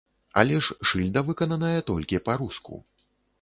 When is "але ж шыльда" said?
0.41-1.23